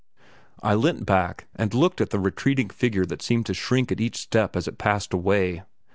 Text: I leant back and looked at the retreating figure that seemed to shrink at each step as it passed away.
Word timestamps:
I 0.63 0.73
leant 0.73 1.05
back 1.05 1.45
and 1.55 1.75
looked 1.75 2.01
at 2.01 2.09
the 2.09 2.17
retreating 2.17 2.69
figure 2.69 3.05
that 3.05 3.21
seemed 3.21 3.45
to 3.45 3.53
shrink 3.53 3.91
at 3.91 4.01
each 4.01 4.17
step 4.17 4.55
as 4.55 4.67
it 4.67 4.79
passed 4.79 5.13
away. 5.13 5.61